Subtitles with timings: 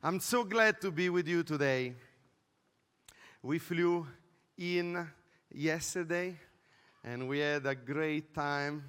[0.00, 1.92] I'm so glad to be with you today.
[3.42, 4.06] We flew
[4.56, 5.08] in
[5.52, 6.36] yesterday
[7.02, 8.84] and we had a great time.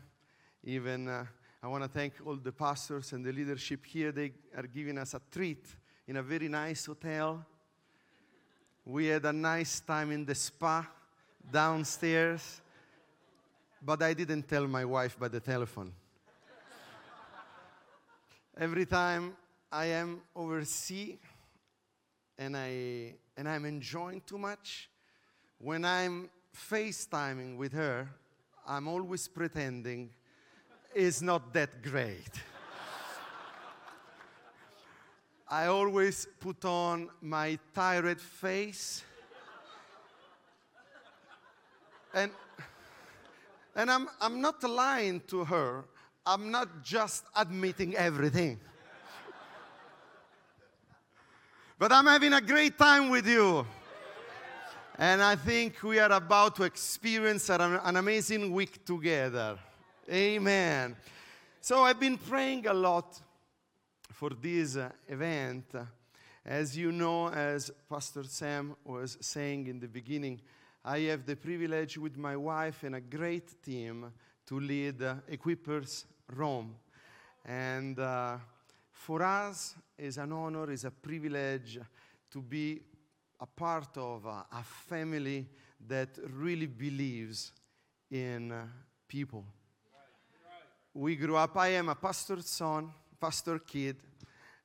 [0.64, 1.26] Even uh,
[1.64, 4.12] I want to thank all the pastors and the leadership here.
[4.12, 5.66] They are giving us a treat
[6.08, 7.44] in a very nice hotel.
[8.86, 10.88] We had a nice time in the spa
[11.52, 12.62] downstairs,
[13.82, 15.92] but I didn't tell my wife by the telephone.
[18.56, 19.36] Every time
[19.72, 21.18] I am overseas
[22.38, 24.90] and, I, and I'm enjoying too much,
[25.60, 28.08] when I'm FaceTiming with her,
[28.66, 30.10] I'm always pretending
[30.96, 32.32] it's not that great.
[35.48, 39.04] I always put on my tired face.
[42.14, 42.32] And,
[43.76, 45.86] and I'm, I'm not lying to her.
[46.26, 48.60] I'm not just admitting everything.
[51.80, 53.66] But I'm having a great time with you.
[54.98, 59.58] And I think we are about to experience an, amazing week together.
[60.12, 60.98] Amen.
[61.62, 63.18] So I've been praying a lot
[64.12, 65.74] for this event.
[66.46, 70.42] As you know, as Pastor Sam was saying in the beginning,
[70.84, 74.12] I have the privilege with my wife and a great team
[74.48, 75.00] to lead
[75.32, 76.04] Equippers
[76.36, 76.76] Rome.
[77.46, 78.36] And uh,
[78.92, 81.80] for us, it's an honor, it's a privilege
[82.32, 82.82] to be
[83.40, 85.46] a part of a, a family
[85.88, 87.52] that really believes
[88.10, 88.66] in uh,
[89.08, 89.44] people.
[90.94, 93.98] We grew up, I am a pastor's son, pastor kid,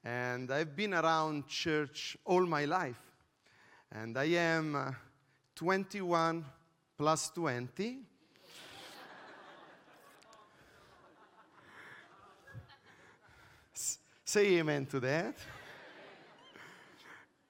[0.04, 3.00] and I've been around church all my life.
[3.90, 4.92] And I am uh,
[5.54, 6.44] 21
[6.96, 7.98] plus 20.
[14.34, 15.36] Say amen to that.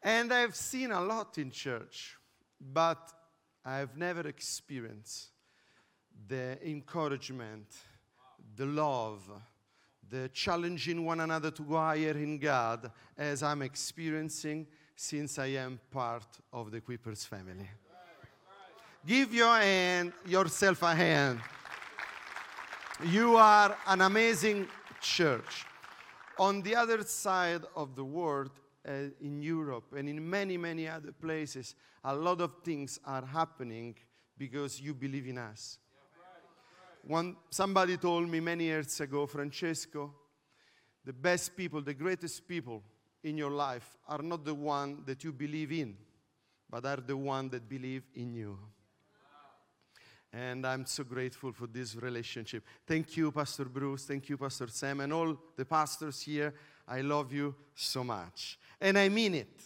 [0.03, 2.15] and I've seen a lot in church,
[2.61, 3.11] but
[3.65, 5.29] I've never experienced
[6.29, 7.69] the encouragement,
[8.55, 9.23] the love,
[10.11, 15.81] the challenging one another to go higher in God as I'm experiencing since I am
[15.91, 17.71] part of the Equippers family.
[19.07, 21.41] Give your hand, yourself a hand.
[23.07, 24.69] You are an amazing
[25.01, 25.65] church.
[26.39, 28.51] On the other side of the world,
[28.87, 33.95] uh, in Europe and in many, many other places, a lot of things are happening
[34.37, 35.79] because you believe in us.
[37.03, 40.13] One, somebody told me many years ago, Francesco,
[41.05, 42.83] the best people, the greatest people
[43.23, 45.97] in your life are not the one that you believe in,
[46.69, 48.59] but are the one that believe in you.
[50.37, 52.65] And I'm so grateful for this relationship.
[52.85, 54.05] Thank you, Pastor Bruce.
[54.05, 56.53] Thank you, Pastor Sam, and all the pastors here.
[56.89, 58.59] I love you so much.
[58.81, 59.63] And I mean it.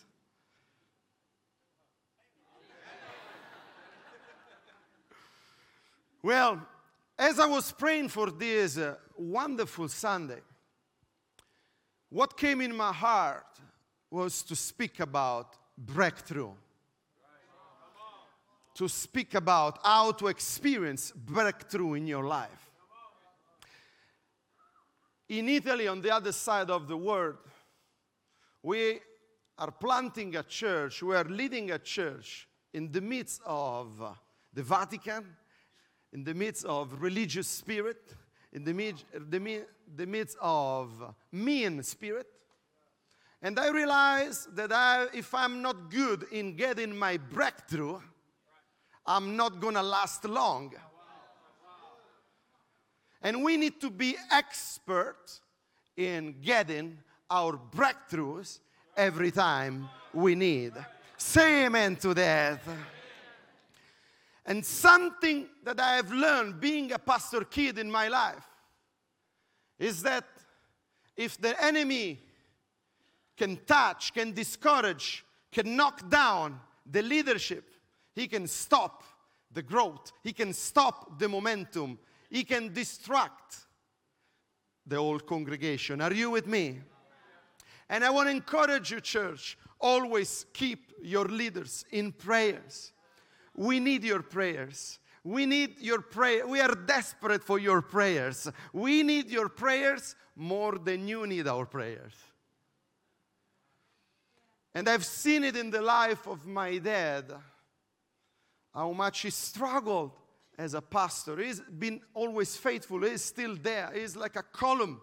[6.22, 6.60] Well,
[7.18, 10.42] as I was praying for this uh, wonderful Sunday,
[12.10, 13.46] what came in my heart
[14.10, 16.52] was to speak about breakthrough.
[18.78, 22.70] To speak about how to experience breakthrough in your life.
[25.28, 27.38] In Italy, on the other side of the world,
[28.62, 29.00] we
[29.58, 34.00] are planting a church, we are leading a church in the midst of
[34.54, 35.24] the Vatican,
[36.12, 38.14] in the midst of religious spirit,
[38.52, 38.94] in the,
[39.28, 39.64] the,
[39.96, 40.92] the midst of
[41.32, 42.28] mean spirit.
[43.42, 47.98] And I realize that I, if I'm not good in getting my breakthrough,
[49.08, 50.74] I'm not gonna last long.
[53.22, 55.40] And we need to be expert
[55.96, 56.98] in getting
[57.30, 58.60] our breakthroughs
[58.94, 60.74] every time we need.
[61.16, 62.60] Say amen to that.
[64.44, 68.46] And something that I have learned being a pastor kid in my life
[69.78, 70.24] is that
[71.16, 72.20] if the enemy
[73.38, 76.60] can touch, can discourage, can knock down
[76.90, 77.64] the leadership,
[78.18, 79.04] he can stop
[79.52, 81.98] the growth, he can stop the momentum,
[82.28, 83.66] he can distract
[84.84, 86.00] the whole congregation.
[86.00, 86.80] Are you with me?
[87.88, 92.92] And I want to encourage you, church, always keep your leaders in prayers.
[93.54, 94.98] We need your prayers.
[95.22, 96.46] We need your prayer.
[96.46, 98.50] We are desperate for your prayers.
[98.72, 102.14] We need your prayers more than you need our prayers.
[104.74, 107.32] And I've seen it in the life of my dad,
[108.78, 110.12] how much he struggled
[110.56, 111.36] as a pastor.
[111.36, 115.00] He's been always faithful, he's still there, he's like a column.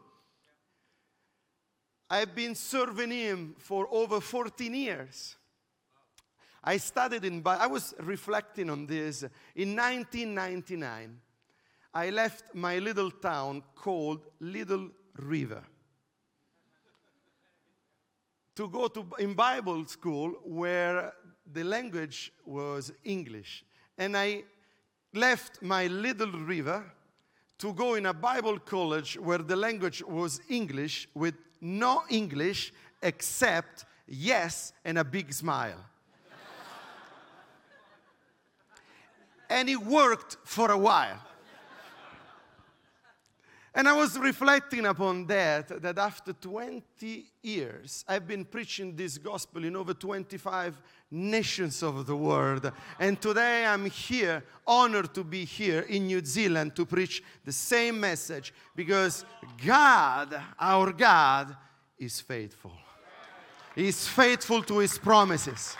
[2.09, 5.35] I've been serving Him for over 14 years.
[6.63, 9.23] I studied in, I was reflecting on this.
[9.55, 11.19] In 1999,
[11.93, 15.63] I left my little town called Little River
[18.55, 21.13] to go to in Bible school where
[21.51, 23.65] the language was English.
[23.97, 24.43] And I
[25.13, 26.83] left my little river
[27.59, 33.85] to go in a Bible college where the language was English with no English except
[34.07, 35.79] yes and a big smile.
[39.49, 41.21] and it worked for a while.
[43.77, 49.65] And I was reflecting upon that, that after 20 years, I've been preaching this gospel
[49.65, 50.81] in over 25
[51.11, 52.71] nations of the world.
[52.97, 57.99] And today I'm here, honored to be here in New Zealand to preach the same
[57.99, 59.25] message because
[59.65, 61.57] God, our God,
[61.99, 62.71] is faithful.
[63.75, 65.75] He's faithful to his promises.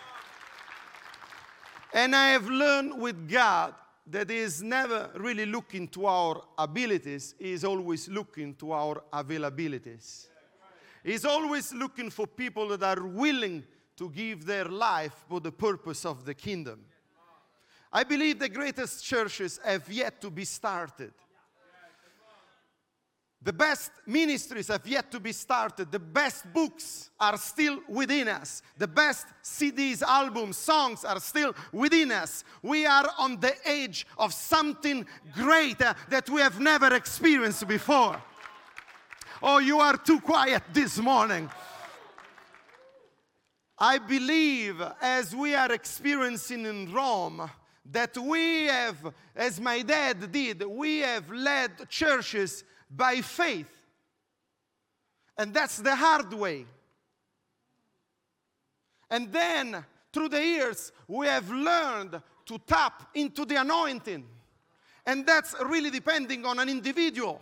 [1.94, 3.74] And I have learned with God
[4.08, 10.28] that is never really looking to our abilities, is always looking to our availabilities.
[11.04, 13.64] He's always looking for people that are willing
[13.98, 16.82] to give their life for the purpose of the kingdom.
[17.92, 21.14] I believe the greatest churches have yet to be started.
[23.46, 25.92] The best ministries have yet to be started.
[25.92, 28.64] The best books are still within us.
[28.76, 32.44] The best CDs, albums, songs are still within us.
[32.64, 35.06] We are on the edge of something
[35.36, 38.20] greater uh, that we have never experienced before.
[39.44, 41.48] Oh, you are too quiet this morning.
[43.78, 47.48] I believe as we are experiencing in Rome,
[47.92, 52.64] that we have, as my dad did, we have led churches
[52.96, 53.70] by faith.
[55.38, 56.66] And that's the hard way.
[59.10, 64.26] And then, through the years, we have learned to tap into the anointing.
[65.06, 67.42] And that's really depending on an individual.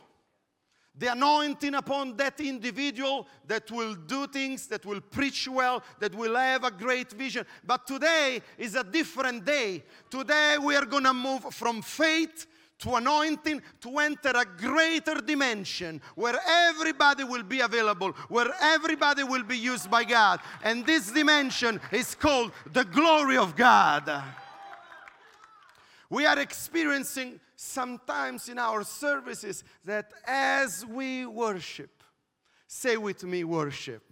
[0.95, 6.35] The anointing upon that individual that will do things, that will preach well, that will
[6.35, 7.45] have a great vision.
[7.63, 9.83] But today is a different day.
[10.09, 12.45] Today we are going to move from faith
[12.83, 19.44] to anointing to enter a greater dimension where everybody will be available, where everybody will
[19.44, 20.41] be used by God.
[20.63, 24.24] And this dimension is called the glory of God.
[26.09, 32.03] We are experiencing sometimes in our services that as we worship,
[32.68, 34.03] say with me, worship.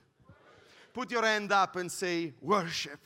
[0.94, 3.00] Put your hand up and say, worship.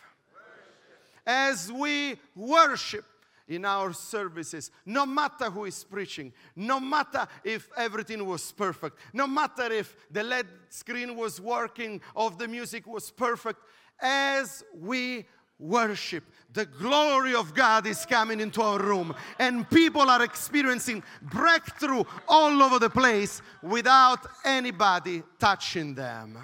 [1.25, 3.05] As we worship,
[3.47, 9.27] in our services, no matter who is preaching, no matter if everything was perfect, no
[9.27, 13.59] matter if the LED screen was working or the music was perfect,
[13.99, 15.25] as we
[15.59, 22.03] worship, the glory of God is coming into our room, and people are experiencing breakthrough
[22.27, 26.37] all over the place without anybody touching them.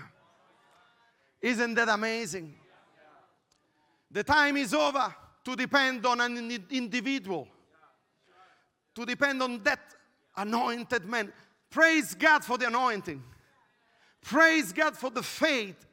[1.41, 2.55] Isn't that amazing?
[4.11, 7.47] The time is over to depend on an individual,
[8.95, 9.79] to depend on that
[10.37, 11.31] anointed man.
[11.69, 13.23] Praise God for the anointing.
[14.21, 15.85] Praise God for the faith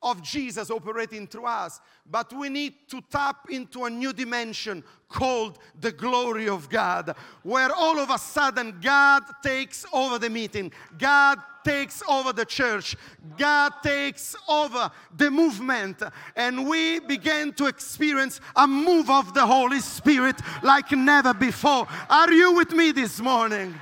[0.00, 1.80] of Jesus operating through us.
[2.06, 7.72] But we need to tap into a new dimension called the glory of God, where
[7.74, 11.38] all of a sudden God takes over the meeting, God
[11.68, 12.96] takes over the church,
[13.36, 16.02] God takes over the movement,
[16.34, 21.86] and we begin to experience a move of the Holy Spirit like never before.
[22.08, 23.74] Are you with me this morning?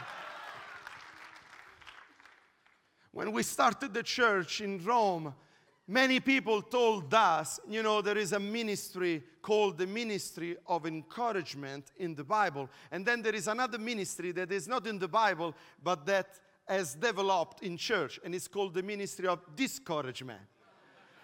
[3.12, 5.32] When we started the church in Rome,
[5.88, 11.92] Many people told us, you know, there is a ministry called the ministry of encouragement
[11.96, 12.68] in the Bible.
[12.90, 16.94] And then there is another ministry that is not in the Bible, but that has
[16.94, 20.40] developed in church, and it's called the ministry of discouragement.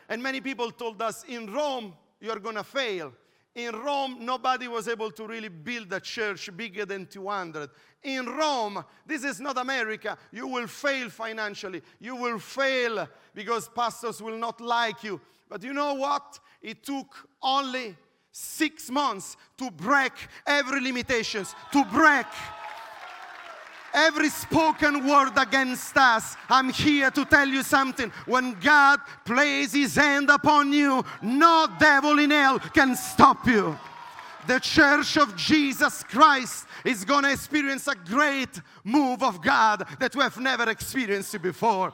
[0.08, 3.12] And many people told us, in Rome, you're gonna fail.
[3.54, 7.68] In Rome, nobody was able to really build a church bigger than 200.
[8.02, 10.16] In Rome, this is not America.
[10.30, 11.82] You will fail financially.
[12.00, 15.20] You will fail because pastors will not like you.
[15.49, 16.38] But you know what?
[16.62, 17.94] It took only
[18.30, 20.12] six months to break
[20.46, 22.26] every limitations, to break
[23.92, 26.37] every spoken word against us.
[26.49, 28.11] I'm here to tell you something.
[28.26, 33.78] When God plays his hand upon you, no devil in hell can stop you.
[34.46, 40.16] The church of Jesus Christ is going to experience a great move of God that
[40.16, 41.92] we have never experienced before.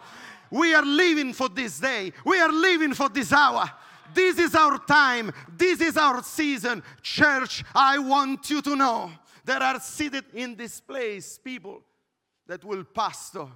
[0.51, 2.13] We are living for this day.
[2.25, 3.71] We are living for this hour.
[4.15, 5.31] This is our time.
[5.57, 6.83] This is our season.
[7.03, 9.11] Church, I want you to know
[9.49, 11.83] there are seated in this place people
[12.47, 13.47] that will pastor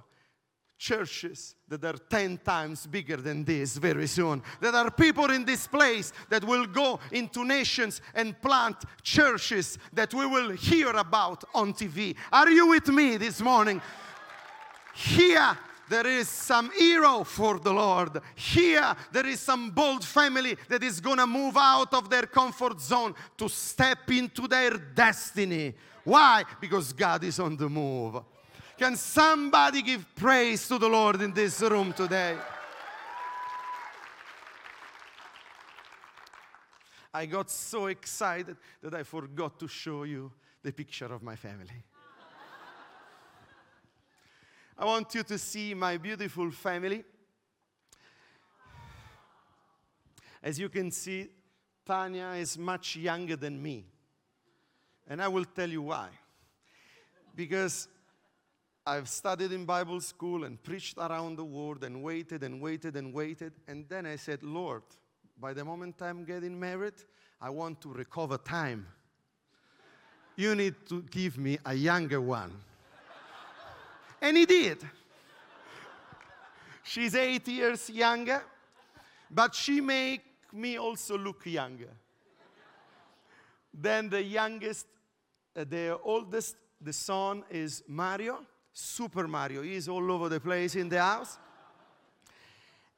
[0.75, 4.41] churches that are 10 times bigger than this very soon.
[4.59, 10.13] There are people in this place that will go into nations and plant churches that
[10.15, 12.15] we will hear about on TV.
[12.31, 13.79] Are you with me this morning?
[14.95, 15.57] Here,
[15.93, 18.19] there is some hero for the Lord.
[18.33, 22.81] Here, there is some bold family that is going to move out of their comfort
[22.81, 25.75] zone to step into their destiny.
[26.03, 26.45] Why?
[26.59, 28.23] Because God is on the move.
[28.75, 32.37] Can somebody give praise to the Lord in this room today?
[37.13, 40.31] I got so excited that I forgot to show you
[40.63, 41.83] the picture of my family.
[44.83, 47.05] I want you to see my beautiful family.
[50.43, 51.29] As you can see,
[51.85, 53.85] Tanya is much younger than me.
[55.07, 56.09] And I will tell you why.
[57.33, 57.87] Because
[58.85, 63.13] I've studied in Bible school and preached around the world and waited and waited and
[63.13, 63.53] waited.
[63.69, 64.83] And then I said, Lord,
[65.39, 66.95] by the moment I'm getting married,
[67.39, 68.85] I want to recover time.
[70.35, 72.51] You need to give me a younger one.
[74.23, 74.77] And he did.
[76.81, 78.41] She's eight years younger,
[79.29, 80.21] but she make
[80.53, 81.89] me also look younger.
[83.73, 84.87] then the youngest,
[85.55, 88.39] uh, the oldest, the son is Mario
[88.71, 89.61] Super Mario.
[89.61, 91.37] He's all over the place in the house.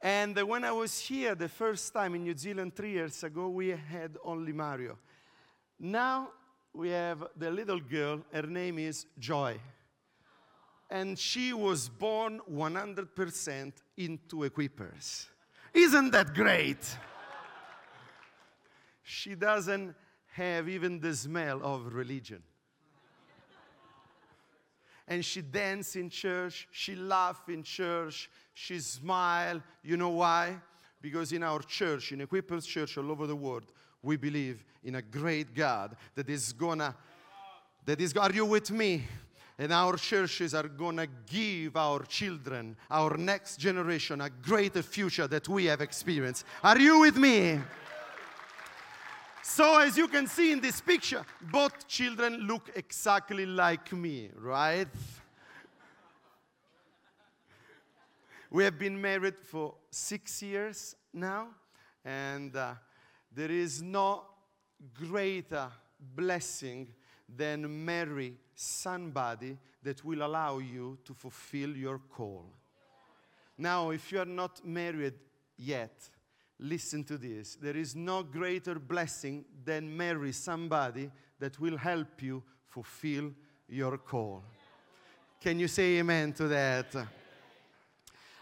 [0.00, 3.68] And when I was here the first time in New Zealand three years ago, we
[3.68, 4.96] had only Mario.
[5.78, 6.28] Now
[6.72, 9.58] we have the little girl, her name is Joy.
[10.88, 15.26] And she was born 100% into Equippers.
[15.74, 16.78] Isn't that great?
[19.02, 19.94] she doesn't
[20.32, 22.42] have even the smell of religion
[25.08, 29.62] and she dance in church, she laugh in church, she smile.
[29.82, 30.56] You know why?
[31.00, 35.02] Because in our church, in Equippers Church all over the world, we believe in a
[35.02, 36.96] great God that is gonna,
[37.84, 39.04] that is, are you with me?
[39.58, 45.48] And our churches are gonna give our children, our next generation, a greater future that
[45.48, 46.44] we have experienced.
[46.62, 47.60] Are you with me?
[49.42, 54.88] So, as you can see in this picture, both children look exactly like me, right?
[58.50, 61.48] we have been married for six years now,
[62.04, 62.74] and uh,
[63.32, 64.24] there is no
[64.92, 65.68] greater
[66.00, 66.88] blessing
[67.28, 72.46] than marry somebody that will allow you to fulfill your call.
[73.58, 75.14] Now, if you are not married
[75.56, 76.10] yet,
[76.58, 77.56] Listen to this.
[77.56, 83.32] There is no greater blessing than marry somebody that will help you fulfill
[83.68, 84.42] your call.
[85.38, 86.86] Can you say amen to that?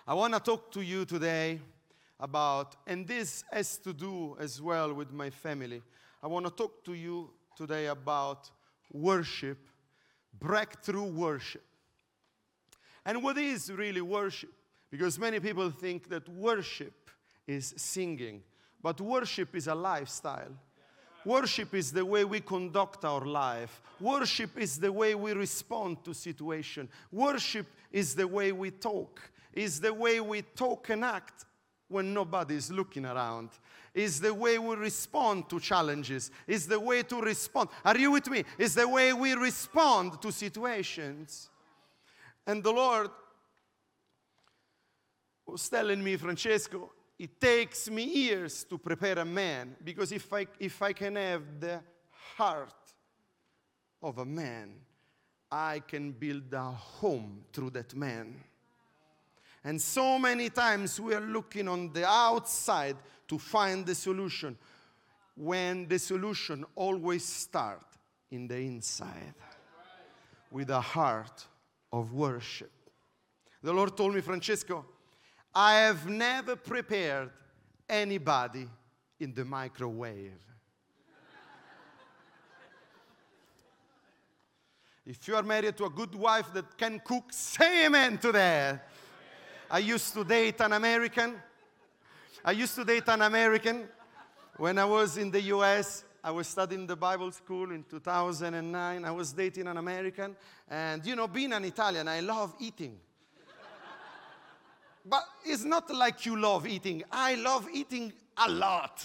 [0.07, 1.61] I want to talk to you today
[2.21, 5.83] about, and this has to do as well with my family.
[6.23, 8.49] I want to talk to you today about
[8.94, 9.58] worship,
[10.38, 11.64] breakthrough worship.
[13.04, 14.52] And what is really worship?
[14.90, 17.10] Because many people think that worship
[17.46, 18.42] is singing.
[18.80, 20.52] But worship is a lifestyle.
[21.24, 23.82] Worship is the way we conduct our life.
[23.98, 26.88] Worship is the way we respond to situation.
[27.10, 29.20] Worship is the way we talk.
[29.52, 31.46] Is the way we talk and act
[31.88, 33.50] when nobody is looking around.
[33.95, 36.31] Is the way we respond to challenges.
[36.47, 37.69] Is the way to respond.
[37.85, 38.45] Are you with me?
[38.59, 41.50] Is the way we respond to situations.
[42.47, 43.11] And the Lord
[45.47, 50.47] was telling me, Francesco, it takes me years to prepare a man because if I,
[50.59, 51.81] if I can have the
[52.37, 52.73] heart
[54.03, 54.75] of a man,
[55.50, 58.43] I can build a home through that man.
[59.64, 62.97] And so many times we are looking on the outside
[63.28, 64.59] to find the solution
[65.35, 67.97] when the solution always starts
[68.30, 69.35] in the inside
[70.50, 71.47] with a heart
[71.92, 72.71] of worship.
[73.62, 74.85] The Lord told me, Francesco,
[75.54, 77.30] I have never prepared
[77.88, 78.68] anybody
[79.18, 80.37] in the microwave.
[85.06, 88.90] if you are married to a good wife that can cook, say amen to that.
[89.75, 91.35] I used to date an American.
[92.45, 93.88] I used to date an American
[94.57, 96.04] when I was in the US.
[96.23, 99.04] I was studying the Bible school in 2009.
[99.04, 100.37] I was dating an American.
[100.71, 103.00] And you know, being an Italian, I love eating.
[105.04, 107.02] But it's not like you love eating.
[107.11, 109.04] I love eating a lot.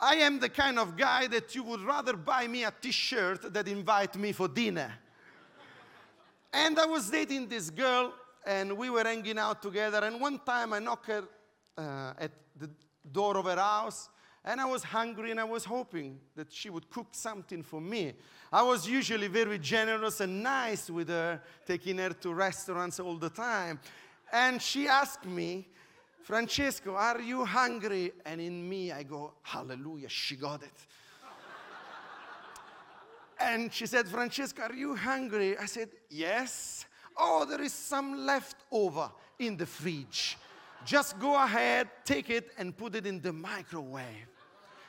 [0.00, 3.54] I am the kind of guy that you would rather buy me a t shirt
[3.54, 4.92] than invite me for dinner.
[6.52, 8.12] And I was dating this girl,
[8.46, 9.98] and we were hanging out together.
[10.04, 11.24] And one time I knocked her
[11.76, 12.70] uh, at the
[13.10, 14.08] door of her house,
[14.44, 18.14] and I was hungry, and I was hoping that she would cook something for me.
[18.52, 23.30] I was usually very generous and nice with her, taking her to restaurants all the
[23.30, 23.80] time.
[24.32, 25.66] And she asked me,
[26.22, 28.12] Francesco, are you hungry?
[28.24, 30.70] And in me, I go, Hallelujah, she got it.
[33.40, 35.58] And she said, Francesco, are you hungry?
[35.58, 36.86] I said, Yes.
[37.18, 40.36] Oh, there is some left over in the fridge.
[40.84, 44.28] Just go ahead, take it, and put it in the microwave.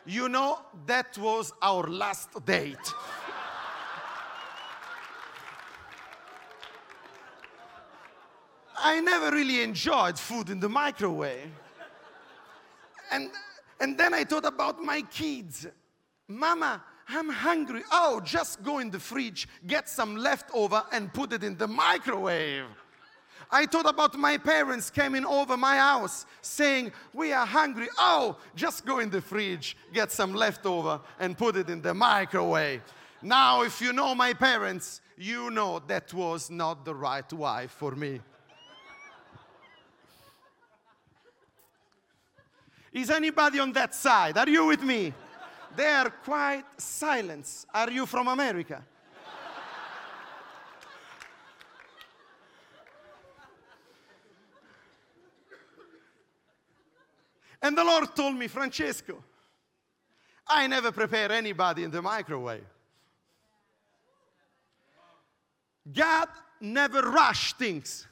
[0.05, 2.93] You know, that was our last date.
[8.77, 11.51] I never really enjoyed food in the microwave.
[13.11, 13.29] And,
[13.79, 15.67] and then I thought about my kids.
[16.27, 17.83] Mama, I'm hungry.
[17.91, 22.65] Oh, just go in the fridge, get some leftover, and put it in the microwave.
[23.49, 27.87] I thought about my parents coming over my house saying, We are hungry.
[27.97, 32.81] Oh, just go in the fridge, get some leftover, and put it in the microwave.
[33.21, 37.95] Now, if you know my parents, you know that was not the right wife for
[37.95, 38.19] me.
[42.91, 44.37] Is anybody on that side?
[44.37, 45.13] Are you with me?
[45.77, 47.47] They are quite silent.
[47.71, 48.83] Are you from America?
[57.61, 59.23] and the Lord told me, Francesco,
[60.47, 62.65] I never prepare anybody in the microwave.
[65.93, 66.29] God
[66.59, 68.07] never rush things.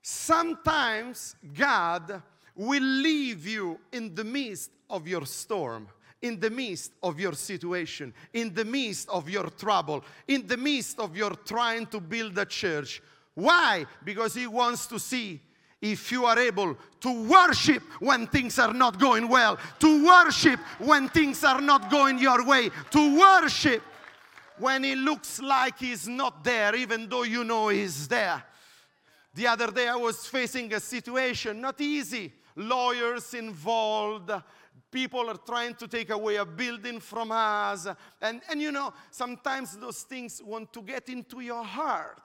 [0.00, 2.22] Sometimes God
[2.56, 5.88] will leave you in the midst of your storm,
[6.22, 10.98] in the midst of your situation, in the midst of your trouble, in the midst
[10.98, 13.02] of your trying to build a church.
[13.34, 13.84] Why?
[14.04, 15.40] Because He wants to see
[15.82, 21.08] if you are able to worship when things are not going well, to worship when
[21.08, 23.82] things are not going your way, to worship
[24.58, 28.42] when it looks like He's not there, even though you know He's there.
[29.34, 34.30] The other day I was facing a situation, not easy lawyers involved.
[34.90, 37.88] People are trying to take away a building from us.
[38.20, 42.22] And, and you know, sometimes those things want to get into your heart.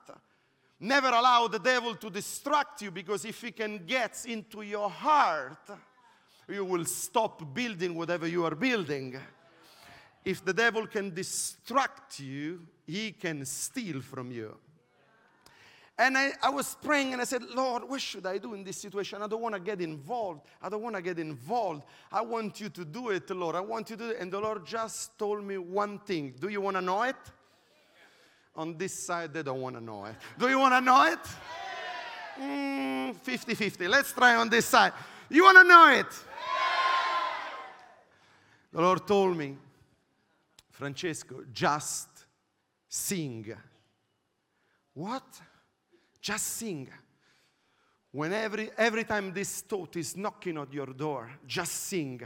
[0.79, 5.69] Never allow the devil to distract you because if he can get into your heart,
[6.47, 9.19] you will stop building whatever you are building.
[10.23, 14.55] If the devil can distract you, he can steal from you.
[15.99, 18.77] And I, I, was praying and I said, Lord, what should I do in this
[18.77, 19.21] situation?
[19.21, 20.43] I don't want to get involved.
[20.61, 21.83] I don't want to get involved.
[22.09, 23.53] I want you to do it, Lord.
[23.53, 24.17] I want you to do it.
[24.21, 26.35] And the Lord just told me one thing.
[26.39, 27.17] Do you want to know it?
[28.55, 30.15] On this side, they don't want to know it.
[30.37, 31.19] Do you want to know it?
[33.17, 33.87] 50 mm, 50.
[33.89, 34.93] Let's try on this side.
[35.29, 36.07] You want to know it?
[38.71, 39.57] The Lord told me,
[40.71, 42.07] Francesco, just
[42.87, 43.53] sing.
[44.93, 45.41] What?
[46.21, 46.89] Just sing.
[48.11, 52.21] When every, every time this thought is knocking on your door, just sing.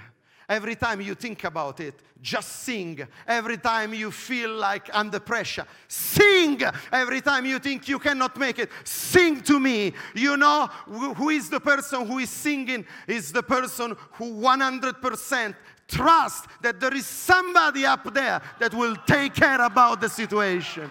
[0.47, 3.06] Every time you think about it, just sing.
[3.27, 6.62] Every time you feel like under pressure, sing.
[6.91, 9.93] Every time you think you cannot make it, sing to me.
[10.13, 12.86] You know who is the person who is singing?
[13.08, 15.56] Is the person who 100%
[15.88, 20.89] trust that there is somebody up there that will take care about the situation.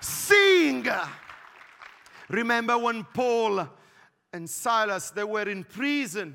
[0.00, 0.86] Sing.
[2.28, 3.68] Remember when Paul
[4.32, 6.34] and Silas they were in prison.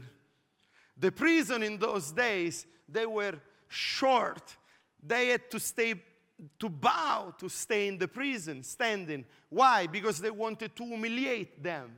[0.97, 3.35] The prison in those days, they were
[3.67, 4.55] short.
[5.01, 5.95] They had to stay
[6.59, 9.25] to bow to stay in the prison standing.
[9.49, 9.87] Why?
[9.87, 11.95] Because they wanted to humiliate them.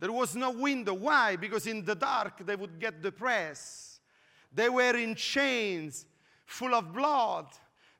[0.00, 0.94] There was no window.
[0.94, 1.36] Why?
[1.36, 4.00] Because in the dark they would get depressed.
[4.52, 6.06] They were in chains,
[6.46, 7.46] full of blood.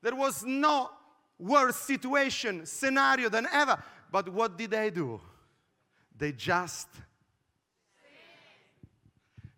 [0.01, 0.89] There was no
[1.37, 3.81] worse situation, scenario than ever.
[4.11, 5.19] But what did they do?
[6.17, 6.87] They just,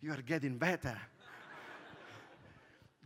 [0.02, 0.98] you are getting better.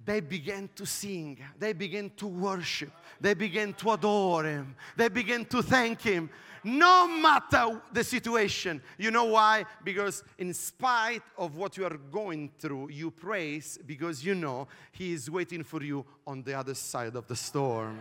[0.03, 5.45] they began to sing, they began to worship, they began to adore Him, they began
[5.45, 6.29] to thank Him.
[6.67, 8.81] No matter the situation.
[8.97, 9.65] You know why?
[9.83, 15.13] Because, in spite of what you are going through, you praise because you know He
[15.13, 17.99] is waiting for you on the other side of the storm.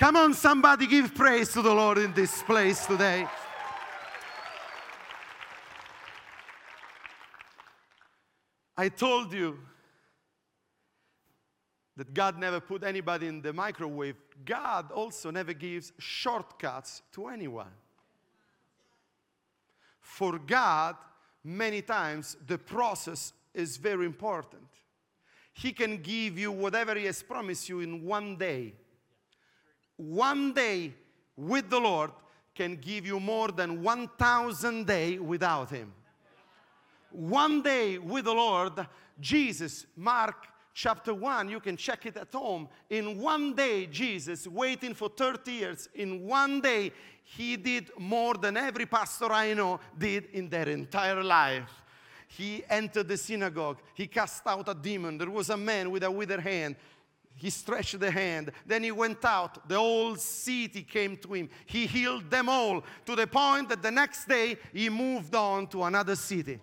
[0.00, 3.28] Come on, somebody give praise to the Lord in this place today.
[8.78, 9.58] I told you
[11.98, 14.16] that God never put anybody in the microwave.
[14.46, 17.74] God also never gives shortcuts to anyone.
[20.00, 20.96] For God,
[21.44, 24.64] many times the process is very important.
[25.52, 28.72] He can give you whatever He has promised you in one day.
[30.00, 30.94] One day
[31.36, 32.12] with the Lord
[32.54, 35.92] can give you more than 1,000 days without Him.
[37.10, 38.86] One day with the Lord,
[39.20, 42.70] Jesus, Mark chapter 1, you can check it at home.
[42.88, 48.56] In one day, Jesus, waiting for 30 years, in one day, he did more than
[48.56, 51.70] every pastor I know did in their entire life.
[52.26, 55.18] He entered the synagogue, he cast out a demon.
[55.18, 56.76] There was a man with a withered hand.
[57.40, 58.52] He stretched the hand.
[58.66, 59.66] Then he went out.
[59.66, 61.48] The whole city came to him.
[61.64, 65.84] He healed them all to the point that the next day he moved on to
[65.84, 66.60] another city.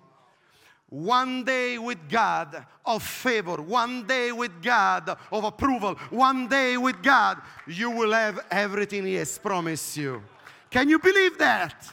[0.90, 7.02] One day with God of favor, one day with God of approval, one day with
[7.02, 10.22] God, you will have everything He has promised you.
[10.70, 11.92] Can you believe that?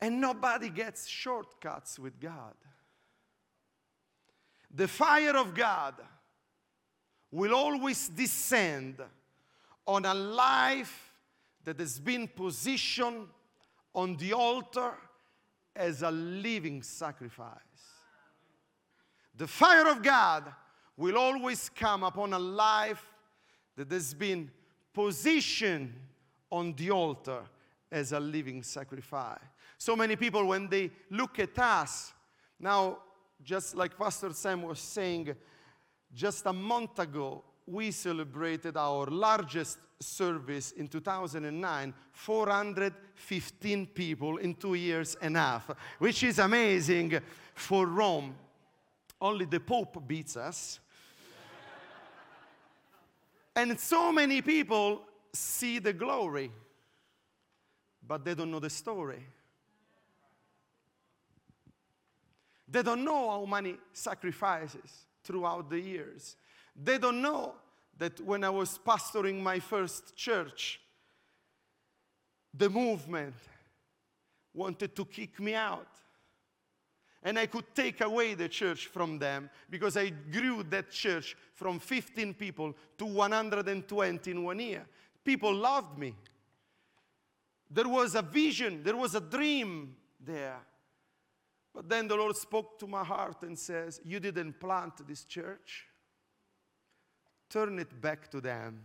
[0.00, 2.54] And nobody gets shortcuts with God.
[4.74, 5.94] The fire of God
[7.30, 9.00] will always descend
[9.86, 11.12] on a life
[11.64, 13.28] that has been positioned
[13.94, 14.94] on the altar
[15.76, 17.58] as a living sacrifice.
[19.36, 20.52] The fire of God
[20.96, 23.04] will always come upon a life
[23.76, 24.50] that has been
[24.92, 25.92] positioned
[26.50, 27.42] on the altar
[27.90, 29.38] as a living sacrifice.
[29.78, 32.12] So many people, when they look at us,
[32.60, 32.98] now,
[33.44, 35.34] just like Pastor Sam was saying,
[36.14, 44.74] just a month ago, we celebrated our largest service in 2009 415 people in two
[44.74, 47.18] years and a half which is amazing
[47.54, 48.34] for rome.
[49.20, 50.80] Only the pope beats us.
[53.56, 55.02] And so many people
[55.32, 56.50] see the glory
[58.06, 59.24] but they don't know the story
[62.66, 66.36] they don't know how many sacrifices throughout the years
[66.74, 67.54] they don't know
[67.98, 70.80] that when I was pastoring my first church,
[72.52, 73.34] the movement
[74.52, 75.86] wanted to kick me out.
[77.22, 81.78] And I could take away the church from them because I grew that church from
[81.78, 84.84] 15 people to 120 in one year.
[85.24, 86.14] People loved me.
[87.70, 90.60] There was a vision, there was a dream there.
[91.74, 95.88] But then the Lord spoke to my heart and says, You didn't plant this church
[97.54, 98.84] turn it back to them.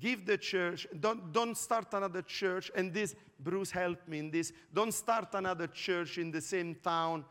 [0.00, 2.72] Give the church, don't, don't start another church.
[2.74, 4.52] And this, Bruce helped me in this.
[4.72, 7.24] Don't start another church in the same town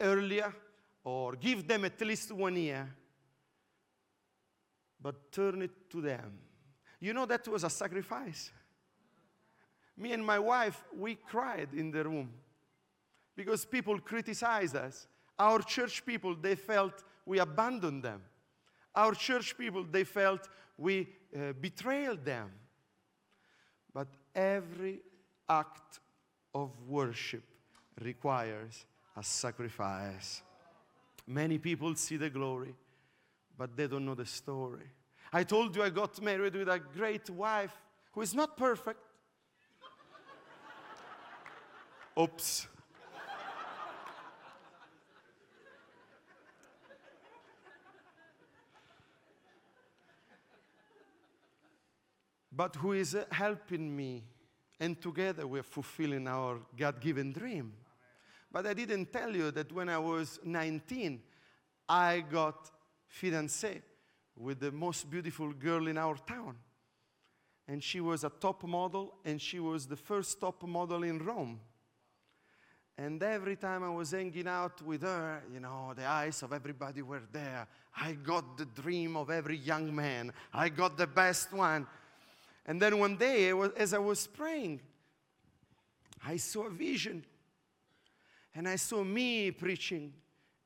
[0.00, 0.54] earlier,
[1.02, 2.88] or give them at least one year.
[5.02, 6.38] But turn it to them.
[7.00, 8.52] You know, that was a sacrifice.
[9.96, 12.30] Me and my wife, we cried in the room
[13.38, 15.06] because people criticized us.
[15.38, 18.20] Our church people, they felt we abandoned them.
[18.96, 22.50] Our church people, they felt we uh, betrayed them.
[23.94, 25.02] But every
[25.48, 26.00] act
[26.52, 27.44] of worship
[28.02, 28.84] requires
[29.16, 30.42] a sacrifice.
[31.24, 32.74] Many people see the glory,
[33.56, 34.90] but they don't know the story.
[35.32, 37.76] I told you I got married with a great wife
[38.10, 38.98] who is not perfect.
[42.18, 42.66] Oops.
[52.58, 54.24] But who is helping me.
[54.80, 57.72] And together we're fulfilling our God given dream.
[58.50, 61.20] But I didn't tell you that when I was 19,
[61.88, 62.68] I got
[63.08, 63.80] fiancé
[64.36, 66.56] with the most beautiful girl in our town.
[67.68, 71.60] And she was a top model, and she was the first top model in Rome.
[72.96, 77.02] And every time I was hanging out with her, you know, the eyes of everybody
[77.02, 77.68] were there.
[77.96, 80.32] I got the dream of every young man.
[80.52, 81.86] I got the best one.
[82.68, 84.80] And then one day, as I was praying,
[86.24, 87.24] I saw a vision.
[88.54, 90.12] And I saw me preaching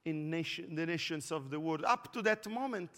[0.05, 1.85] in nation, the nations of the world.
[1.87, 2.91] Up to that moment,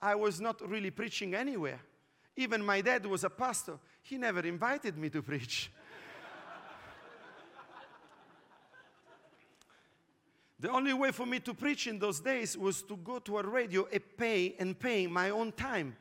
[0.00, 1.80] I was not really preaching anywhere.
[2.36, 3.80] Even my dad was a pastor.
[4.00, 5.72] He never invited me to preach.
[10.58, 13.46] The only way for me to preach in those days was to go to a
[13.46, 15.94] radio and pay and pay my own time.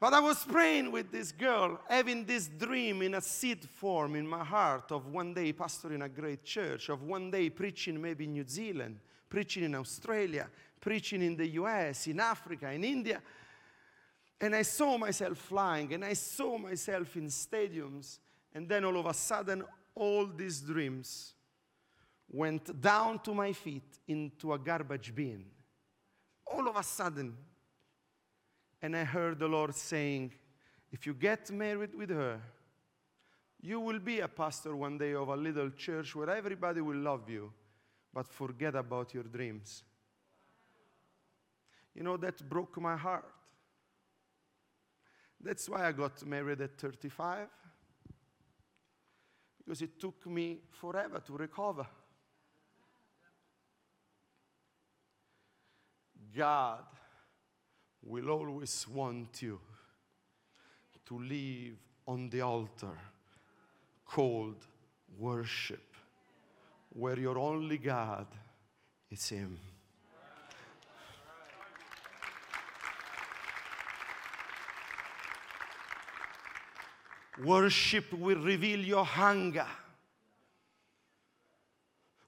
[0.00, 4.28] But I was praying with this girl, having this dream in a seed form in
[4.28, 8.32] my heart of one day pastoring a great church, of one day preaching maybe in
[8.32, 10.48] New Zealand, preaching in Australia,
[10.80, 13.20] preaching in the US, in Africa, in India.
[14.40, 18.20] And I saw myself flying and I saw myself in stadiums.
[18.54, 19.64] And then all of a sudden,
[19.96, 21.34] all these dreams
[22.30, 25.44] went down to my feet into a garbage bin.
[26.46, 27.36] All of a sudden,
[28.80, 30.32] and I heard the Lord saying,
[30.92, 32.40] If you get married with her,
[33.60, 37.28] you will be a pastor one day of a little church where everybody will love
[37.28, 37.52] you,
[38.14, 39.82] but forget about your dreams.
[41.94, 43.24] You know, that broke my heart.
[45.40, 47.48] That's why I got married at 35,
[49.58, 51.86] because it took me forever to recover.
[56.36, 56.84] God
[58.02, 59.60] will always want you
[61.06, 62.98] to live on the altar
[64.06, 64.66] called
[65.18, 65.94] worship,
[66.90, 68.26] where your only God
[69.10, 69.58] is Him.
[77.44, 79.66] Worship will reveal your hunger.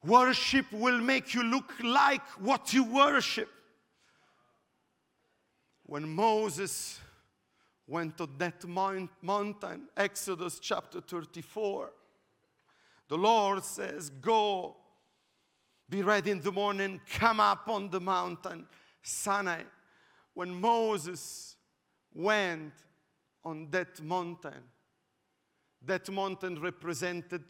[0.04, 3.48] Worship will make you look like what you worship
[5.90, 7.00] when Moses
[7.84, 11.90] went to that mountain, Exodus chapter 34,
[13.08, 14.76] the Lord says, Go,
[15.88, 18.68] be ready in the morning, come up on the mountain,
[19.02, 19.62] Sinai.
[20.32, 21.56] When Moses
[22.14, 22.74] went
[23.44, 24.62] on that mountain,
[25.84, 27.42] that mountain represented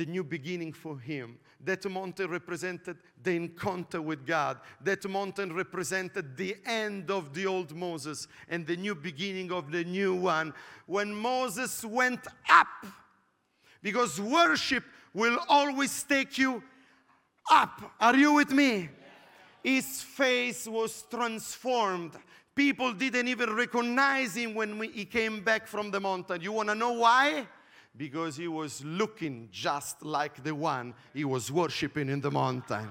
[0.00, 1.38] the new beginning for him.
[1.62, 4.58] That mountain represented the encounter with God.
[4.82, 9.84] That mountain represented the end of the old Moses and the new beginning of the
[9.84, 10.54] new one.
[10.86, 12.86] When Moses went up,
[13.82, 16.62] because worship will always take you
[17.50, 17.92] up.
[18.00, 18.88] Are you with me?
[19.62, 22.12] His face was transformed.
[22.54, 26.40] People didn't even recognize him when he came back from the mountain.
[26.40, 27.46] You want to know why?
[27.96, 32.88] Because he was looking just like the one he was worshiping in the mountain.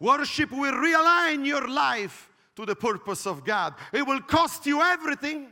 [0.00, 3.74] Worship will realign your life to the purpose of God.
[3.92, 5.48] It will cost you everything.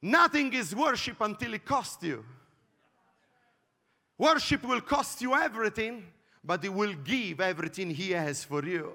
[0.00, 2.24] Nothing is worship until it costs you.
[4.16, 6.04] Worship will cost you everything,
[6.42, 8.94] but it will give everything He has for you.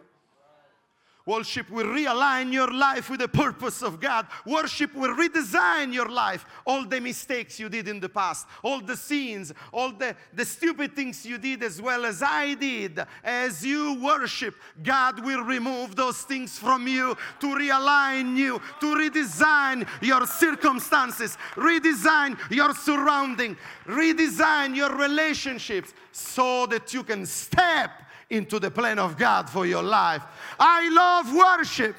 [1.26, 4.28] Worship will realign your life with the purpose of God.
[4.46, 6.46] Worship will redesign your life.
[6.66, 10.94] All the mistakes you did in the past, all the sins, all the, the stupid
[10.98, 13.00] things you did as well as I did.
[13.24, 19.88] As you worship, God will remove those things from you to realign you, to redesign
[20.02, 23.56] your circumstances, redesign your surrounding,
[23.86, 29.84] redesign your relationships so that you can step into the plan of God for your
[29.84, 30.24] life.
[30.60, 31.96] I love worship.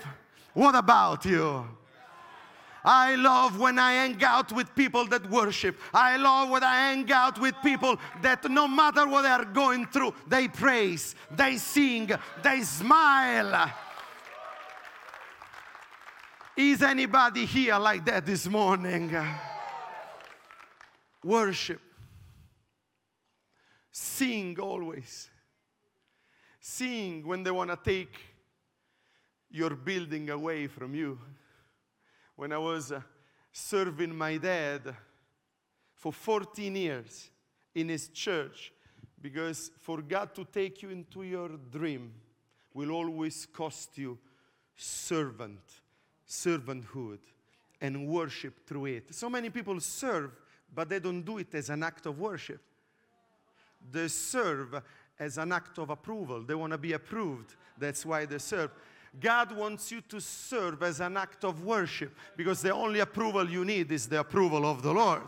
[0.53, 1.67] What about you?
[2.85, 5.81] I love when I hang out with people that worship.
[5.93, 9.87] I love when I hang out with people that no matter what they are going
[9.87, 12.11] through, they praise, they sing,
[12.43, 13.73] they smile.
[16.57, 19.17] Is anybody here like that this morning?
[21.25, 21.81] Worship.
[23.91, 25.31] Sing always
[26.66, 28.16] seeing when they want to take
[29.50, 31.18] your building away from you.
[32.37, 33.03] When I was uh,
[33.53, 34.81] serving my dad
[35.94, 37.29] for 14 years
[37.74, 38.72] in his church,
[39.20, 42.14] because for God to take you into your dream
[42.72, 44.16] will always cost you
[44.74, 45.61] servant,
[46.27, 47.20] servanthood,
[47.79, 49.14] and worship through it.
[49.14, 50.31] So many people serve,
[50.74, 52.62] but they don't do it as an act of worship.
[53.92, 54.83] They serve
[55.18, 56.42] as an act of approval.
[56.42, 57.55] They want to be approved.
[57.79, 58.70] That's why they serve.
[59.18, 63.64] God wants you to serve as an act of worship because the only approval you
[63.64, 65.22] need is the approval of the Lord.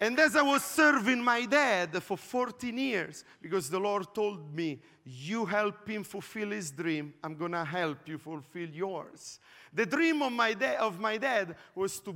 [0.00, 4.80] And as I was serving my dad for 14 years, because the Lord told me,
[5.04, 9.40] You help him fulfill his dream, I'm gonna help you fulfill yours.
[9.72, 12.14] The dream of my, da- of my dad was to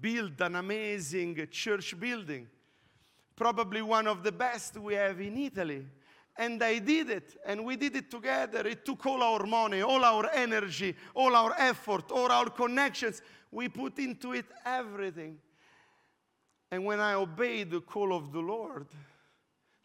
[0.00, 2.48] build an amazing church building
[3.36, 5.86] probably one of the best we have in Italy.
[6.38, 8.66] And I did it, and we did it together.
[8.66, 13.22] It took all our money, all our energy, all our effort, all our connections.
[13.50, 15.38] We put into it everything.
[16.70, 18.88] And when I obeyed the call of the Lord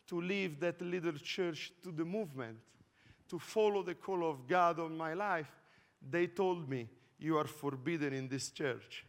[0.08, 2.58] to leave that little church to the movement,
[3.30, 5.50] to follow the call of God on my life,
[6.10, 9.06] they told me, You are forbidden in this church.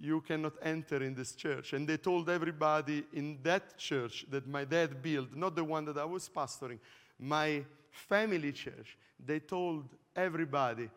[0.00, 1.72] You cannot enter in this church.
[1.72, 5.98] And they told everybody in that church that my dad built, not the one that
[5.98, 6.78] I was pastoring,
[7.18, 10.90] my family church, they told everybody,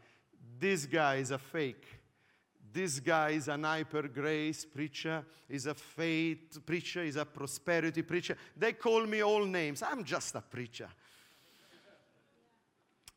[0.59, 1.85] This guy is a fake
[2.77, 8.37] this guy is an hyper grace preacher, is a faith preacher, is a prosperity preacher.
[8.55, 9.81] They call me all names.
[9.81, 10.87] I'm just a preacher.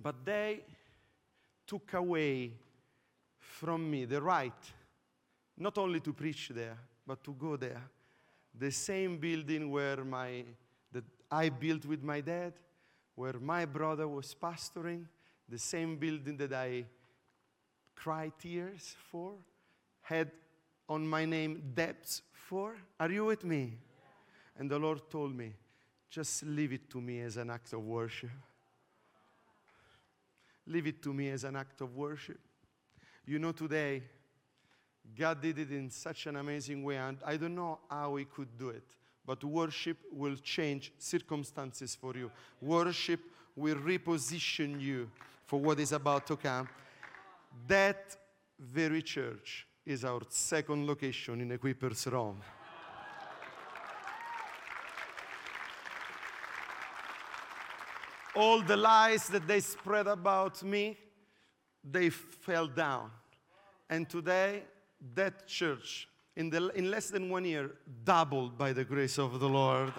[0.02, 0.60] But they
[1.66, 2.52] took away
[3.38, 4.72] from me the right
[5.60, 7.82] not only to preach there, but to go there.
[8.58, 10.44] The same building where my,
[10.90, 12.54] that I built with my dad,
[13.14, 15.04] where my brother was pastoring,
[15.46, 16.86] the same building that I
[17.94, 19.34] cried tears for,
[20.00, 20.30] had
[20.88, 22.76] on my name debts for.
[22.98, 23.74] Are you with me?
[24.58, 25.52] And the Lord told me,
[26.08, 28.30] just leave it to me as an act of worship.
[30.66, 32.40] Leave it to me as an act of worship.
[33.26, 34.02] You know, today,
[35.18, 38.56] God did it in such an amazing way, and I don't know how He could
[38.58, 42.30] do it, but worship will change circumstances for you.
[42.60, 43.20] Worship
[43.56, 45.10] will reposition you
[45.46, 46.68] for what is about to come.
[47.66, 48.16] That
[48.58, 52.40] very church is our second location in Equippers Rome.
[58.36, 60.96] All the lies that they spread about me,
[61.82, 63.10] they fell down.
[63.88, 64.62] And today,
[65.14, 67.72] that church, in, the, in less than one year,
[68.04, 69.92] doubled by the grace of the Lord.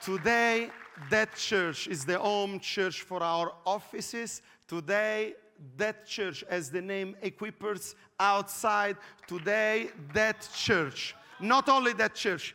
[0.00, 0.70] Today,
[1.10, 4.42] that church is the home church for our offices.
[4.66, 5.34] Today,
[5.76, 12.54] that church as the name equippers outside today that church not only that church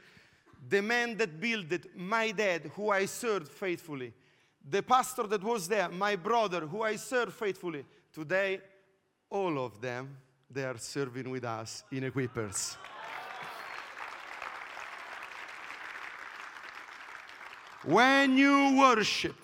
[0.69, 4.13] the man that built it my dad who i served faithfully
[4.69, 8.59] the pastor that was there my brother who i served faithfully today
[9.29, 10.17] all of them
[10.53, 12.75] they are serving with us in equippers
[17.83, 19.35] when you worship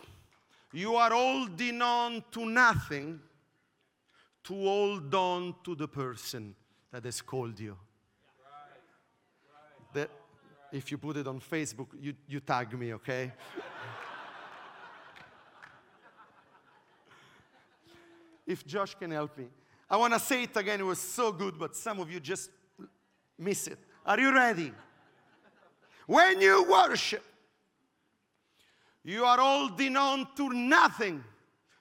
[0.74, 3.20] you are holding on to nothing
[4.44, 6.56] to hold on to the person
[6.92, 7.76] that has called you.
[9.94, 10.10] That
[10.72, 13.32] if you put it on Facebook, you, you tag me, okay?
[18.46, 19.48] if Josh can help me.
[19.90, 20.82] I want to say it again.
[20.82, 22.50] It was so good, but some of you just
[23.38, 23.80] miss it.
[24.06, 24.72] Are you ready?
[26.06, 27.24] When you worship,
[29.04, 31.24] you are holding on to nothing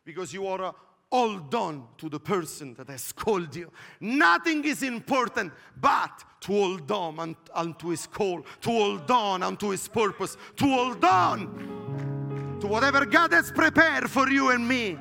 [0.04, 0.74] because you are
[1.10, 3.70] hold on to the person that has called you.
[4.00, 9.88] Nothing is important but to hold on unto his call, to hold on unto his
[9.88, 14.98] purpose, to hold on to whatever God has prepared for you and me.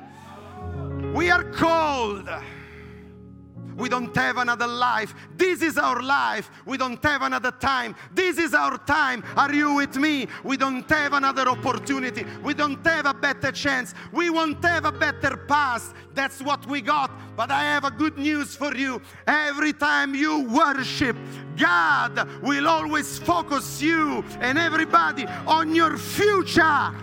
[1.12, 2.28] We are called
[3.76, 5.14] we don't have another life.
[5.36, 6.50] This is our life.
[6.64, 7.94] We don't have another time.
[8.14, 9.22] This is our time.
[9.36, 10.28] Are you with me?
[10.44, 12.24] We don't have another opportunity.
[12.42, 13.94] We don't have a better chance.
[14.12, 15.94] We won't have a better past.
[16.14, 17.10] That's what we got.
[17.36, 19.02] But I have a good news for you.
[19.26, 21.16] Every time you worship,
[21.56, 26.94] God will always focus you and everybody on your future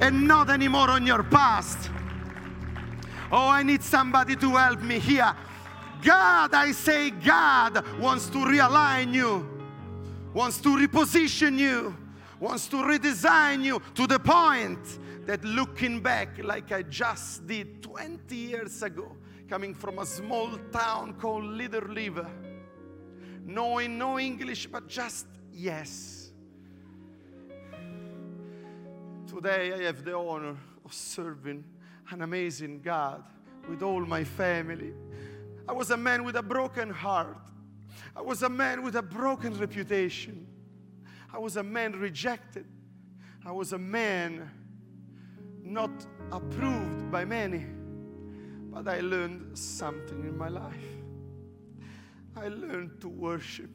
[0.00, 1.90] and not anymore on your past.
[3.30, 5.34] Oh, I need somebody to help me here.
[6.02, 9.48] God, I say, God wants to realign you,
[10.34, 11.96] wants to reposition you,
[12.40, 18.34] wants to redesign you to the point that looking back, like I just did 20
[18.34, 19.16] years ago,
[19.48, 22.28] coming from a small town called Little River,
[23.44, 26.32] knowing no English but just yes.
[29.28, 31.64] Today I have the honor of serving
[32.10, 33.22] an amazing God
[33.68, 34.92] with all my family
[35.68, 37.38] I was a man with a broken heart.
[38.16, 40.46] I was a man with a broken reputation.
[41.32, 42.66] I was a man rejected.
[43.44, 44.50] I was a man
[45.62, 45.90] not
[46.30, 47.64] approved by many.
[48.70, 50.74] But I learned something in my life.
[52.36, 53.70] I learned to worship.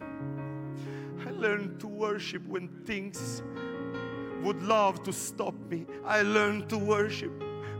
[0.00, 3.42] I learned to worship when things
[4.42, 5.86] would love to stop me.
[6.04, 7.32] I learned to worship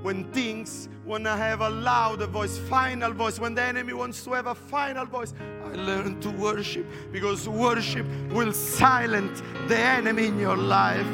[0.02, 4.32] when things want to have a louder voice, final voice, when the enemy wants to
[4.32, 5.32] have a final voice,
[5.64, 11.06] I learn to worship because worship will silence the enemy in your life.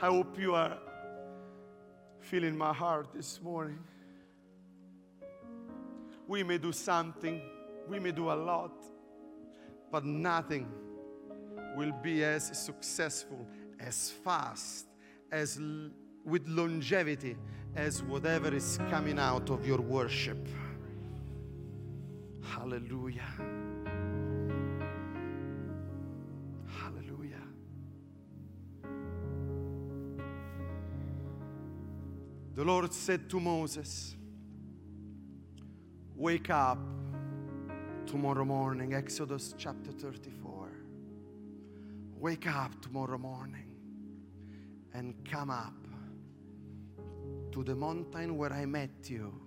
[0.00, 0.78] I hope you are
[2.20, 3.78] feeling my heart this morning.
[6.26, 7.40] We may do something,
[7.88, 8.72] we may do a lot,
[9.90, 10.68] but nothing
[11.76, 13.46] will be as successful,
[13.78, 14.86] as fast,
[15.30, 15.90] as l-
[16.24, 17.36] with longevity
[17.74, 20.48] as whatever is coming out of your worship.
[22.42, 23.22] Hallelujah.
[26.66, 27.44] Hallelujah.
[32.54, 34.16] The Lord said to Moses,
[36.16, 36.78] Wake up
[38.08, 40.70] tomorrow morning, Exodus chapter 34.
[42.18, 43.76] Wake up tomorrow morning
[44.94, 45.74] and come up
[47.52, 49.38] to the mountain where I met you,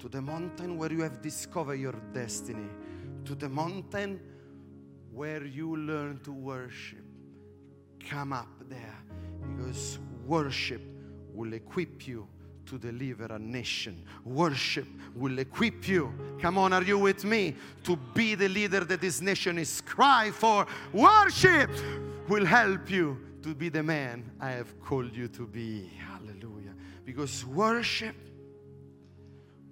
[0.00, 2.68] to the mountain where you have discovered your destiny,
[3.26, 4.20] to the mountain
[5.12, 7.04] where you learn to worship.
[8.08, 8.98] Come up there
[9.40, 10.82] because worship
[11.32, 12.26] will equip you
[12.66, 14.04] to deliver a nation.
[14.24, 16.12] Worship will equip you.
[16.40, 17.56] Come on, are you with me?
[17.84, 20.66] To be the leader that this nation is cry for.
[20.92, 21.70] Worship
[22.28, 25.90] will help you to be the man I have called you to be.
[25.98, 26.74] Hallelujah.
[27.04, 28.16] Because worship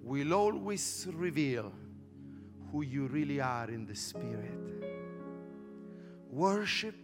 [0.03, 1.71] will always reveal
[2.71, 4.59] who you really are in the spirit.
[6.29, 6.95] Worship,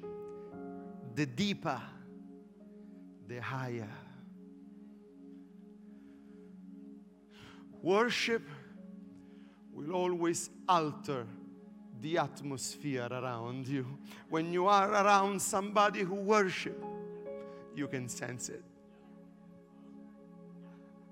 [1.16, 1.82] the deeper,
[3.28, 3.90] the higher.
[7.82, 8.44] Worship
[9.72, 11.26] will always alter
[12.02, 13.86] the atmosphere around you.
[14.30, 16.84] When you are around somebody who worship,
[17.76, 18.64] you can sense it.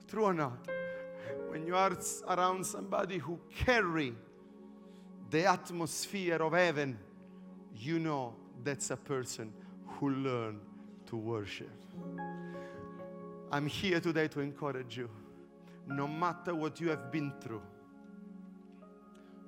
[0.08, 0.68] True or not?
[1.50, 1.98] When you are
[2.28, 4.14] around somebody who carry
[5.30, 6.98] the atmosphere of heaven,
[7.76, 9.54] you know that's a person
[9.88, 10.60] who learned
[11.08, 11.72] to worship.
[13.52, 15.10] I'm here today to encourage you.
[15.88, 17.62] No matter what you have been through,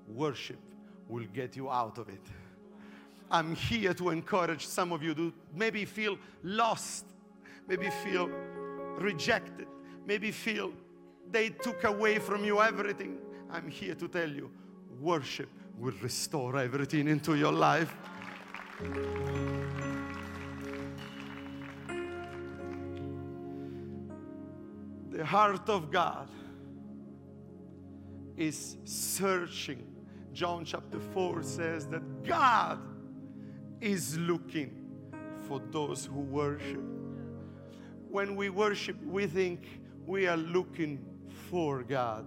[0.08, 0.60] worship
[1.08, 2.22] will get you out of it.
[3.30, 7.06] I'm here to encourage some of you to maybe feel lost,
[7.68, 8.30] maybe feel
[8.98, 9.68] rejected,
[10.06, 10.72] maybe feel
[11.30, 13.18] they took away from you everything.
[13.52, 14.50] I'm here to tell you
[15.00, 17.94] worship will restore everything into your life.
[25.18, 26.30] The heart of God
[28.36, 29.84] is searching.
[30.32, 32.78] John chapter 4 says that God
[33.82, 34.86] is looking
[35.48, 36.84] for those who worship.
[38.12, 39.66] When we worship, we think
[40.06, 41.04] we are looking
[41.50, 42.24] for God.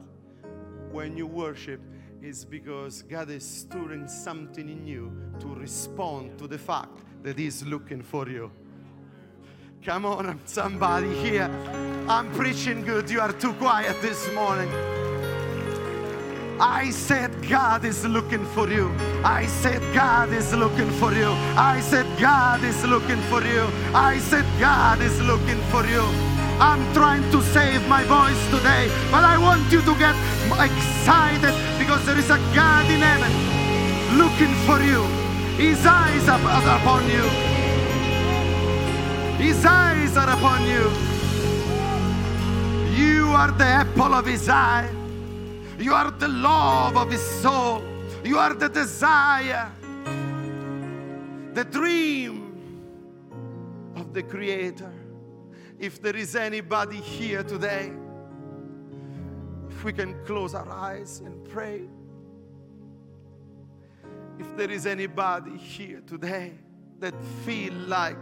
[0.90, 1.80] When you worship,
[2.20, 7.64] it's because God is stirring something in you to respond to the fact that He's
[7.64, 8.50] looking for you.
[9.82, 11.48] Come on, somebody here.
[12.06, 13.08] I'm preaching good.
[13.08, 14.68] You are too quiet this morning.
[16.60, 18.92] I said God is looking for you.
[19.24, 21.30] I said God is looking for you.
[21.56, 23.62] I said God is looking for you.
[23.94, 26.02] I said God is looking for you.
[26.60, 30.14] I'm trying to save my voice today, but I want you to get
[30.60, 33.32] excited because there is a God in heaven
[34.18, 35.00] looking for you.
[35.56, 36.36] His eyes are
[36.76, 37.49] upon you.
[39.40, 40.90] His eyes are upon you.
[42.94, 44.88] You are the apple of his eye.
[45.78, 47.82] You are the love of his soul.
[48.22, 49.72] You are the desire,
[51.54, 52.36] the dream
[53.96, 54.92] of the Creator.
[55.78, 57.92] If there is anybody here today,
[59.70, 61.88] if we can close our eyes and pray.
[64.38, 66.52] If there is anybody here today
[66.98, 67.14] that
[67.46, 68.18] feel like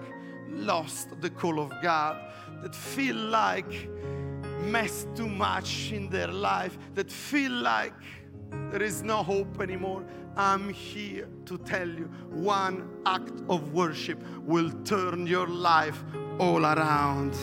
[0.51, 2.17] lost the call of God,
[2.63, 3.89] that feel like
[4.61, 7.95] messed too much in their life, that feel like
[8.71, 10.05] there is no hope anymore,
[10.37, 16.03] I'm here to tell you one act of worship will turn your life
[16.39, 17.35] all around.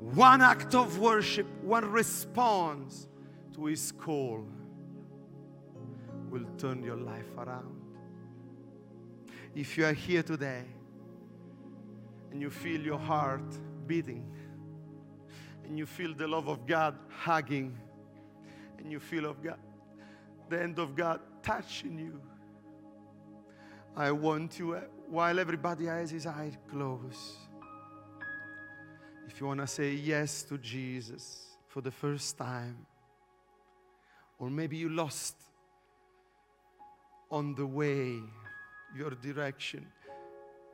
[0.00, 3.08] One act of worship, one response
[3.54, 4.44] to His call
[6.30, 7.83] will turn your life around.
[9.54, 10.64] If you are here today
[12.30, 14.24] and you feel your heart beating,
[15.64, 17.78] and you feel the love of God hugging,
[18.78, 19.58] and you feel of God,
[20.48, 22.20] the end of God touching you,
[23.96, 27.38] I want you, uh, while everybody has his eyes closed,
[29.28, 32.86] if you want to say yes to Jesus for the first time,
[34.38, 35.36] or maybe you lost
[37.30, 38.20] on the way,
[38.96, 39.86] your direction,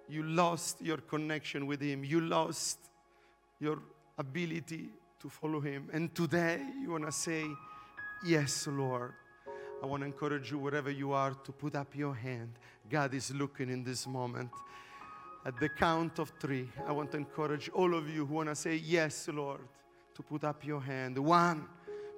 [0.08, 2.78] you lost your connection with Him, you lost
[3.58, 3.78] your
[4.18, 4.88] ability
[5.20, 5.88] to follow Him.
[5.92, 7.44] And today you want to say,
[8.24, 9.12] Yes, Lord.
[9.82, 12.52] I want to encourage you, wherever you are, to put up your hand.
[12.90, 14.50] God is looking in this moment.
[15.46, 18.54] At the count of three, I want to encourage all of you who want to
[18.54, 19.60] say, Yes, Lord,
[20.14, 21.18] to put up your hand.
[21.18, 21.66] One,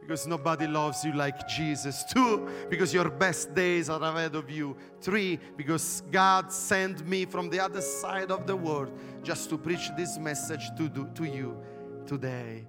[0.02, 2.04] because nobody loves you like Jesus.
[2.04, 4.76] Two, because your best days are ahead of you.
[5.00, 8.92] Three, because God sent me from the other side of the world
[9.22, 11.56] just to preach this message to, do, to you
[12.04, 12.66] today.